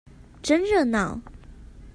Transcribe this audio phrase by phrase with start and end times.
[0.41, 1.21] 真熱鬧